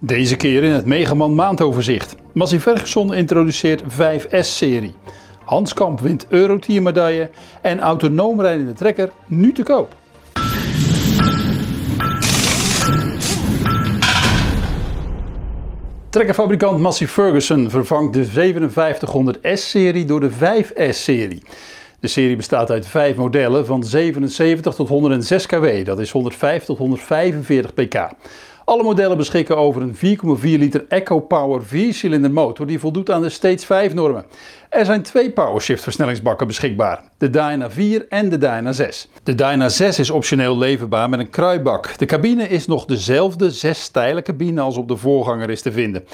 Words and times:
Deze 0.00 0.36
keer 0.36 0.62
in 0.62 0.70
het 0.70 0.86
Megaman 0.86 1.34
maandoverzicht. 1.34 2.16
Massey 2.32 2.60
Ferguson 2.60 3.14
introduceert 3.14 3.82
5S-serie. 3.82 4.94
Hans 5.44 5.74
Kamp 5.74 6.00
wint 6.00 6.26
Eurotier 6.28 6.82
medaille 6.82 7.30
en 7.62 7.80
autonoom 7.80 8.40
rijdende 8.40 8.72
trekker 8.72 9.10
nu 9.26 9.52
te 9.52 9.62
koop. 9.62 9.94
Trekkerfabrikant 16.08 16.80
Massey 16.80 17.06
Ferguson 17.06 17.70
vervangt 17.70 18.12
de 18.12 18.26
5700S-serie 18.26 20.04
door 20.04 20.20
de 20.20 20.30
5S-serie. 20.30 21.42
De 22.00 22.08
serie 22.08 22.36
bestaat 22.36 22.70
uit 22.70 22.86
vijf 22.86 23.16
modellen 23.16 23.66
van 23.66 23.84
77 23.84 24.74
tot 24.74 24.88
106 24.88 25.46
kW, 25.46 25.84
dat 25.84 25.98
is 25.98 26.10
105 26.10 26.64
tot 26.64 26.78
145 26.78 27.74
pk. 27.74 28.10
Alle 28.66 28.82
modellen 28.82 29.16
beschikken 29.16 29.56
over 29.56 29.82
een 29.82 29.96
4,4 29.96 30.40
liter 30.42 30.84
EcoPower 30.88 31.62
4-cilinder 31.62 32.30
motor 32.30 32.66
die 32.66 32.78
voldoet 32.78 33.10
aan 33.10 33.22
de 33.22 33.28
Stage 33.28 33.58
5 33.58 33.94
normen. 33.94 34.24
Er 34.68 34.84
zijn 34.84 35.02
twee 35.02 35.30
PowerShift 35.30 35.82
versnellingsbakken 35.82 36.46
beschikbaar, 36.46 37.02
de 37.18 37.30
Dyna 37.30 37.70
4 37.70 38.06
en 38.08 38.28
de 38.28 38.38
Dyna 38.38 38.72
6. 38.72 39.08
De 39.22 39.34
Dyna 39.34 39.68
6 39.68 39.98
is 39.98 40.10
optioneel 40.10 40.58
leverbaar 40.58 41.08
met 41.08 41.20
een 41.20 41.30
kruibak. 41.30 41.98
De 41.98 42.06
cabine 42.06 42.48
is 42.48 42.66
nog 42.66 42.84
dezelfde 42.84 43.50
zes 43.50 43.82
stijle 43.82 44.22
cabine 44.22 44.60
als 44.60 44.76
op 44.76 44.88
de 44.88 44.96
voorganger 44.96 45.50
is 45.50 45.62
te 45.62 45.72
vinden. 45.72 46.04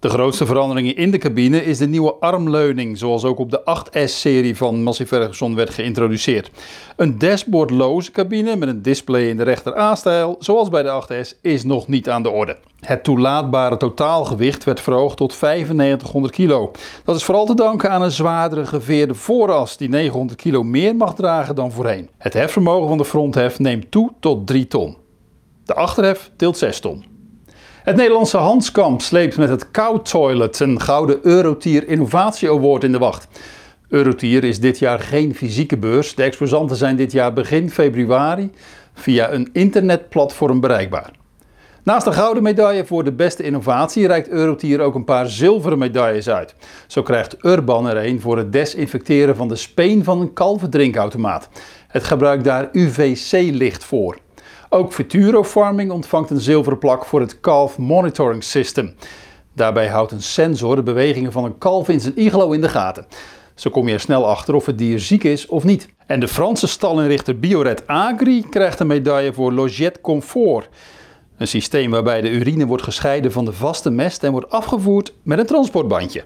De 0.00 0.08
grootste 0.08 0.46
verandering 0.46 0.94
in 0.94 1.10
de 1.10 1.18
cabine 1.18 1.64
is 1.64 1.78
de 1.78 1.88
nieuwe 1.88 2.14
armleuning, 2.14 2.98
zoals 2.98 3.24
ook 3.24 3.38
op 3.38 3.50
de 3.50 3.60
8S-serie 3.60 4.56
van 4.56 4.82
Massey 4.82 5.06
Ferguson 5.06 5.54
werd 5.54 5.70
geïntroduceerd. 5.70 6.50
Een 6.96 7.18
dashboardloze 7.18 8.10
cabine 8.10 8.56
met 8.56 8.68
een 8.68 8.82
display 8.82 9.28
in 9.28 9.36
de 9.36 9.42
rechter 9.42 9.78
A-stijl, 9.78 10.36
zoals 10.38 10.68
bij 10.68 10.82
de 10.82 11.02
8S, 11.02 11.40
is 11.40 11.64
nog 11.64 11.88
niet 11.88 12.08
aan 12.08 12.22
de 12.22 12.30
orde. 12.30 12.56
Het 12.80 13.04
toelaatbare 13.04 13.76
totaalgewicht 13.76 14.64
werd 14.64 14.80
verhoogd 14.80 15.16
tot 15.16 15.40
9500 15.40 16.34
kilo. 16.34 16.70
Dat 17.04 17.16
is 17.16 17.24
vooral 17.24 17.46
te 17.46 17.54
danken 17.54 17.90
aan 17.90 18.02
een 18.02 18.10
zwaardere 18.10 18.66
geveerde 18.66 19.14
vooras 19.14 19.76
die 19.76 19.88
900 19.88 20.40
kilo 20.40 20.62
meer 20.62 20.96
mag 20.96 21.14
dragen 21.14 21.54
dan 21.54 21.72
voorheen. 21.72 22.08
Het 22.18 22.32
hefvermogen 22.32 22.88
van 22.88 22.98
de 22.98 23.04
fronthef 23.04 23.58
neemt 23.58 23.90
toe 23.90 24.12
tot 24.20 24.46
3 24.46 24.66
ton. 24.66 24.96
De 25.64 25.74
achterhef 25.74 26.30
tilt 26.36 26.58
6 26.58 26.80
ton. 26.80 27.17
Het 27.88 27.96
Nederlandse 27.96 28.36
Hanskamp 28.36 29.00
sleept 29.00 29.36
met 29.36 29.48
het 29.48 29.70
Cow 29.70 29.98
Toilet 29.98 30.60
een 30.60 30.80
gouden 30.80 31.18
Eurotier 31.22 31.88
Innovatie 31.88 32.50
Award 32.50 32.84
in 32.84 32.92
de 32.92 32.98
wacht. 32.98 33.28
Eurotier 33.88 34.44
is 34.44 34.60
dit 34.60 34.78
jaar 34.78 35.00
geen 35.00 35.34
fysieke 35.34 35.76
beurs. 35.76 36.14
De 36.14 36.22
exposanten 36.22 36.76
zijn 36.76 36.96
dit 36.96 37.12
jaar 37.12 37.32
begin 37.32 37.70
februari 37.70 38.50
via 38.94 39.32
een 39.32 39.48
internetplatform 39.52 40.60
bereikbaar. 40.60 41.10
Naast 41.82 42.04
de 42.04 42.12
gouden 42.12 42.42
medaille 42.42 42.86
voor 42.86 43.04
de 43.04 43.12
beste 43.12 43.42
innovatie 43.42 44.06
reikt 44.06 44.28
Eurotier 44.28 44.80
ook 44.80 44.94
een 44.94 45.04
paar 45.04 45.28
zilveren 45.28 45.78
medailles 45.78 46.28
uit. 46.28 46.54
Zo 46.86 47.02
krijgt 47.02 47.44
Urban 47.44 47.88
er 47.88 48.06
een 48.06 48.20
voor 48.20 48.36
het 48.36 48.52
desinfecteren 48.52 49.36
van 49.36 49.48
de 49.48 49.56
speen 49.56 50.04
van 50.04 50.20
een 50.20 50.32
kalverdrinkautomaat. 50.32 51.48
Het 51.86 52.04
gebruikt 52.04 52.44
daar 52.44 52.68
UVC-licht 52.72 53.84
voor. 53.84 54.18
Ook 54.70 54.92
Futuro 54.92 55.44
Farming 55.44 55.90
ontvangt 55.90 56.30
een 56.30 56.40
zilveren 56.40 56.78
plak 56.78 57.04
voor 57.04 57.20
het 57.20 57.40
Calf 57.40 57.78
Monitoring 57.78 58.44
System. 58.44 58.94
Daarbij 59.52 59.88
houdt 59.88 60.12
een 60.12 60.22
sensor 60.22 60.76
de 60.76 60.82
bewegingen 60.82 61.32
van 61.32 61.44
een 61.44 61.58
kalf 61.58 61.88
in 61.88 62.00
zijn 62.00 62.18
iglo 62.18 62.50
in 62.52 62.60
de 62.60 62.68
gaten. 62.68 63.06
Zo 63.54 63.70
kom 63.70 63.88
je 63.88 63.94
er 63.94 64.00
snel 64.00 64.28
achter 64.28 64.54
of 64.54 64.66
het 64.66 64.78
dier 64.78 65.00
ziek 65.00 65.24
is 65.24 65.46
of 65.46 65.64
niet. 65.64 65.88
En 66.06 66.20
de 66.20 66.28
Franse 66.28 66.66
stalinrichter 66.66 67.38
Bioret 67.38 67.86
Agri 67.86 68.44
krijgt 68.50 68.80
een 68.80 68.86
medaille 68.86 69.32
voor 69.32 69.52
Logette 69.52 70.00
Comfort. 70.00 70.68
Een 71.36 71.48
systeem 71.48 71.90
waarbij 71.90 72.20
de 72.20 72.30
urine 72.30 72.66
wordt 72.66 72.82
gescheiden 72.82 73.32
van 73.32 73.44
de 73.44 73.52
vaste 73.52 73.90
mest 73.90 74.24
en 74.24 74.32
wordt 74.32 74.50
afgevoerd 74.50 75.12
met 75.22 75.38
een 75.38 75.46
transportbandje. 75.46 76.24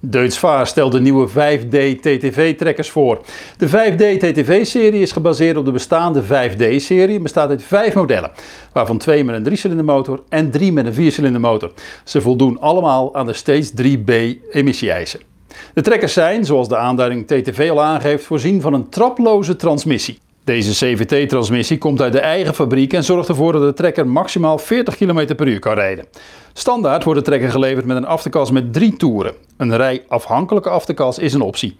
Deutz-Vaar 0.00 0.66
stelt 0.66 0.92
de 0.92 1.00
nieuwe 1.00 1.28
5D 1.28 2.00
TTV-trekkers 2.00 2.90
voor. 2.90 3.20
De 3.56 3.68
5D 3.68 4.18
TTV-serie 4.18 5.00
is 5.00 5.12
gebaseerd 5.12 5.56
op 5.56 5.64
de 5.64 5.72
bestaande 5.72 6.22
5D-serie 6.22 7.16
en 7.16 7.22
bestaat 7.22 7.48
uit 7.48 7.62
vijf 7.62 7.94
modellen, 7.94 8.30
waarvan 8.72 8.98
twee 8.98 9.24
met 9.24 9.46
een 9.46 9.56
3-cilinder 9.56 9.84
motor 9.84 10.22
en 10.28 10.50
drie 10.50 10.72
met 10.72 10.86
een 10.86 11.12
4-cilinder 11.12 11.40
motor. 11.40 11.72
Ze 12.04 12.20
voldoen 12.20 12.60
allemaal 12.60 13.14
aan 13.14 13.26
de 13.26 13.32
Stage 13.32 13.70
3B 13.82 14.12
emissie-eisen. 14.50 15.20
De 15.74 15.82
trekkers 15.82 16.12
zijn, 16.12 16.44
zoals 16.44 16.68
de 16.68 16.76
aanduiding 16.76 17.26
TTV 17.26 17.68
al 17.70 17.82
aangeeft, 17.82 18.24
voorzien 18.24 18.60
van 18.60 18.72
een 18.72 18.88
traploze 18.88 19.56
transmissie. 19.56 20.18
Deze 20.50 20.86
CVT-transmissie 20.86 21.78
komt 21.78 22.00
uit 22.00 22.12
de 22.12 22.20
eigen 22.20 22.54
fabriek 22.54 22.92
en 22.92 23.04
zorgt 23.04 23.28
ervoor 23.28 23.52
dat 23.52 23.62
de 23.62 23.72
trekker 23.72 24.06
maximaal 24.06 24.58
40 24.58 24.96
km 24.96 25.34
per 25.34 25.46
uur 25.46 25.58
kan 25.58 25.74
rijden. 25.74 26.04
Standaard 26.52 27.04
wordt 27.04 27.18
de 27.18 27.26
trekker 27.26 27.50
geleverd 27.50 27.84
met 27.84 27.96
een 27.96 28.06
afterkas 28.06 28.50
met 28.50 28.72
drie 28.72 28.96
toeren. 28.96 29.34
Een 29.56 29.76
rij 29.76 30.04
afhankelijke 30.08 30.68
afterkas 30.68 31.18
is 31.18 31.34
een 31.34 31.40
optie. 31.40 31.76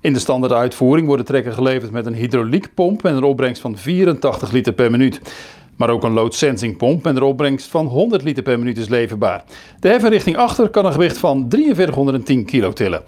In 0.00 0.12
de 0.12 0.18
standaard 0.18 0.52
uitvoering 0.52 1.06
wordt 1.06 1.22
de 1.22 1.28
trekker 1.28 1.52
geleverd 1.52 1.90
met 1.90 2.06
een 2.06 2.14
hydrauliekpomp 2.14 3.02
met 3.02 3.14
een 3.14 3.22
opbrengst 3.22 3.60
van 3.60 3.76
84 3.76 4.50
liter 4.50 4.72
per 4.72 4.90
minuut. 4.90 5.20
Maar 5.76 5.90
ook 5.90 6.02
een 6.02 6.12
load 6.12 6.34
sensing 6.34 6.76
pomp 6.76 7.04
met 7.04 7.16
een 7.16 7.22
opbrengst 7.22 7.66
van 7.66 7.86
100 7.86 8.22
liter 8.22 8.42
per 8.42 8.58
minuut 8.58 8.78
is 8.78 8.88
leverbaar. 8.88 9.44
De 9.80 9.88
heffen 9.88 10.10
richting 10.10 10.36
achter 10.36 10.68
kan 10.68 10.86
een 10.86 10.92
gewicht 10.92 11.18
van 11.18 11.46
4310 11.48 12.44
kilo 12.44 12.72
tillen. 12.72 13.02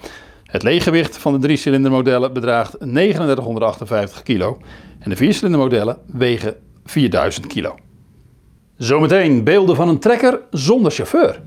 Het 0.52 0.62
leeggewicht 0.62 1.16
van 1.16 1.32
de 1.32 1.38
drie-cilinder 1.38 1.90
modellen 1.90 2.32
bedraagt 2.32 2.76
3958 2.78 4.22
kilo 4.22 4.58
en 4.98 5.10
de 5.10 5.16
viercilinder 5.16 5.60
modellen 5.60 5.98
wegen 6.06 6.56
4000 6.84 7.46
kilo. 7.46 7.74
Zometeen 8.76 9.44
beelden 9.44 9.76
van 9.76 9.88
een 9.88 9.98
trekker 9.98 10.40
zonder 10.50 10.92
chauffeur. 10.92 11.40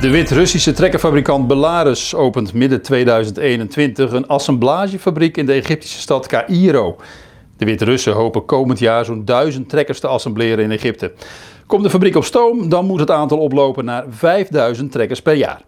De 0.00 0.10
Wit-Russische 0.10 0.72
trekkerfabrikant 0.72 1.46
Belarus 1.46 2.14
opent 2.14 2.52
midden 2.52 2.82
2021 2.82 4.12
een 4.12 4.26
assemblagefabriek 4.26 5.36
in 5.36 5.46
de 5.46 5.52
Egyptische 5.52 5.98
stad 6.00 6.26
Cairo. 6.26 6.96
De 7.56 7.64
Wit-Russen 7.64 8.12
hopen 8.12 8.44
komend 8.44 8.78
jaar 8.78 9.04
zo'n 9.04 9.24
duizend 9.24 9.68
trekkers 9.68 10.00
te 10.00 10.06
assembleren 10.06 10.64
in 10.64 10.70
Egypte. 10.70 11.12
Komt 11.66 11.82
de 11.82 11.90
fabriek 11.90 12.16
op 12.16 12.24
stoom, 12.24 12.68
dan 12.68 12.86
moet 12.86 13.00
het 13.00 13.10
aantal 13.10 13.38
oplopen 13.38 13.84
naar 13.84 14.04
5000 14.10 14.92
trekkers 14.92 15.22
per 15.22 15.34
jaar. 15.34 15.60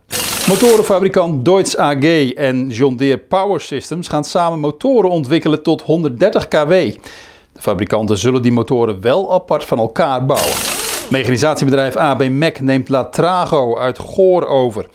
Motorenfabrikant 0.48 1.44
Deutz 1.44 1.74
AG 1.74 2.32
en 2.32 2.68
John 2.68 2.96
Deere 2.96 3.18
Power 3.18 3.60
Systems 3.60 4.08
gaan 4.08 4.24
samen 4.24 4.58
motoren 4.58 5.10
ontwikkelen 5.10 5.62
tot 5.62 5.82
130 5.82 6.48
kW. 6.48 6.70
De 7.52 7.60
fabrikanten 7.60 8.18
zullen 8.18 8.42
die 8.42 8.52
motoren 8.52 9.00
wel 9.00 9.32
apart 9.32 9.64
van 9.64 9.78
elkaar 9.78 10.26
bouwen. 10.26 10.69
Mechanisatiebedrijf 11.10 11.96
AB 11.96 12.28
Mac 12.28 12.60
neemt 12.60 12.88
Latrago 12.88 13.78
uit 13.78 13.98
Goor 13.98 14.46
over. 14.46 14.86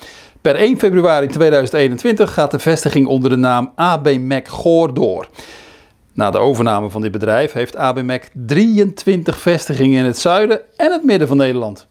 Per 0.41 0.55
1 0.55 0.79
februari 0.79 1.27
2021 1.27 2.33
gaat 2.33 2.51
de 2.51 2.59
vestiging 2.59 3.07
onder 3.07 3.29
de 3.29 3.35
naam 3.35 3.71
AB 3.75 4.17
Mac 4.19 4.47
Goor 4.47 4.93
door. 4.93 5.27
Na 6.13 6.31
de 6.31 6.37
overname 6.37 6.89
van 6.89 7.01
dit 7.01 7.11
bedrijf 7.11 7.51
heeft 7.51 7.75
AB 7.75 8.01
Mac 8.01 8.23
23 8.33 9.37
vestigingen 9.37 9.99
in 9.99 10.05
het 10.05 10.17
zuiden 10.17 10.61
en 10.75 10.91
het 10.91 11.03
midden 11.03 11.27
van 11.27 11.37
Nederland. 11.37 11.87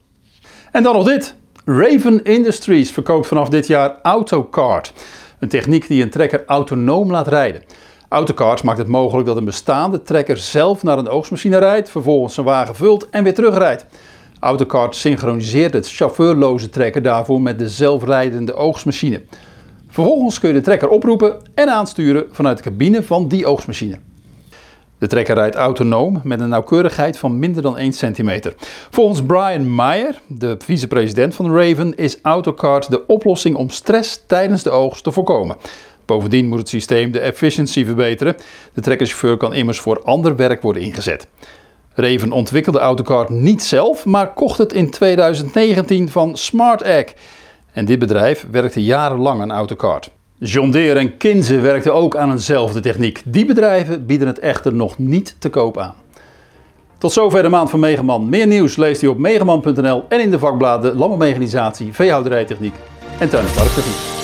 En 0.73 0.83
dan 0.83 0.95
nog 0.95 1.05
dit. 1.05 1.35
Raven 1.65 2.25
Industries 2.25 2.91
verkoopt 2.91 3.27
vanaf 3.27 3.49
dit 3.49 3.67
jaar 3.67 3.97
AutoCard. 4.03 4.93
Een 5.39 5.49
techniek 5.49 5.89
die 5.89 6.03
een 6.03 6.11
trekker 6.11 6.43
autonoom 6.47 7.11
laat 7.11 7.29
rijden. 7.29 7.63
AutoCard 8.09 8.63
maakt 8.63 8.79
het 8.79 8.89
mogelijk 8.89 9.27
dat 9.27 9.37
een 9.37 9.45
bestaande 9.45 10.03
trekker 10.03 10.37
zelf 10.37 10.83
naar 10.83 10.99
een 10.99 11.09
oogstmachine 11.09 11.59
rijdt, 11.59 11.91
vervolgens 11.91 12.35
zijn 12.35 12.47
wagen 12.47 12.75
vult 12.75 13.11
en 13.11 13.25
weer 13.25 13.35
terugrijdt. 13.35 13.87
AutoCard 14.45 14.97
synchroniseert 14.97 15.73
het 15.73 15.91
chauffeurloze 15.91 16.69
trekker 16.69 17.03
daarvoor 17.03 17.41
met 17.41 17.59
de 17.59 17.69
zelfrijdende 17.69 18.55
oogstmachine. 18.55 19.23
Vervolgens 19.89 20.39
kun 20.39 20.49
je 20.49 20.55
de 20.55 20.61
trekker 20.61 20.89
oproepen 20.89 21.37
en 21.55 21.69
aansturen 21.69 22.27
vanuit 22.31 22.57
de 22.57 22.63
cabine 22.63 23.03
van 23.03 23.29
die 23.29 23.47
oogstmachine. 23.47 23.99
De 24.99 25.07
trekker 25.07 25.35
rijdt 25.35 25.55
autonoom 25.57 26.21
met 26.25 26.41
een 26.41 26.49
nauwkeurigheid 26.49 27.19
van 27.19 27.39
minder 27.39 27.63
dan 27.63 27.79
1 27.79 27.93
centimeter. 27.93 28.55
Volgens 28.91 29.23
Brian 29.23 29.75
Meyer, 29.75 30.21
de 30.27 30.57
vicepresident 30.65 31.35
van 31.35 31.57
Raven, 31.57 31.97
is 31.97 32.19
AutoCard 32.23 32.91
de 32.91 33.07
oplossing 33.07 33.57
om 33.57 33.71
stress 33.71 34.23
tijdens 34.27 34.63
de 34.63 34.71
oogst 34.71 35.05
te 35.05 35.13
voorkomen. 35.13 35.57
Bovendien 36.05 36.49
moet 36.49 36.59
het 36.59 36.69
systeem 36.69 37.13
de 37.13 37.21
efficiëntie 37.21 37.87
verbeteren. 37.87 38.37
De 38.73 38.81
trekkerchauffeur 38.81 39.37
kan 39.37 39.55
immers 39.55 39.81
voor 39.81 40.03
ander 40.03 40.37
werk 40.37 40.63
worden 40.63 40.83
ingezet. 40.83 41.27
Raven 41.95 42.33
ontwikkelde 42.33 42.79
AutoCard 42.79 43.29
niet 43.29 43.63
zelf, 43.63 44.05
maar 44.05 44.33
kocht 44.33 44.59
het 44.59 44.73
in 44.73 44.91
2019 44.91 46.09
van 46.09 46.37
SmartEgg. 46.37 47.13
En 47.73 47.85
dit 47.85 47.99
bedrijf 47.99 48.47
werkte 48.51 48.85
jarenlang 48.85 49.41
aan 49.41 49.51
AutoCard. 49.51 50.11
John 50.39 50.71
Deere 50.71 50.99
en 50.99 51.17
Kinze 51.17 51.61
werkten 51.61 51.95
ook 51.95 52.17
aan 52.17 52.31
eenzelfde 52.31 52.81
techniek. 52.81 53.23
Die 53.25 53.45
bedrijven 53.45 54.07
bieden 54.07 54.27
het 54.27 54.39
echter 54.39 54.75
nog 54.75 54.99
niet 54.99 55.37
te 55.39 55.49
koop 55.49 55.79
aan. 55.79 55.95
Tot 56.99 57.13
zover 57.13 57.43
de 57.43 57.49
maand 57.49 57.71
van 57.71 57.81
Megaman. 57.81 58.29
Meer 58.29 58.47
nieuws 58.47 58.77
leest 58.77 59.03
u 59.03 59.07
op 59.07 59.19
megaman.nl 59.19 60.05
en 60.09 60.21
in 60.21 60.31
de 60.31 60.39
vakbladen 60.39 60.97
Landbouwmechanisatie, 60.97 61.93
Veehouderijtechniek 61.93 62.75
en 63.19 63.29
tuin- 63.29 63.47
en 63.47 63.53
parktechniek. 63.55 64.24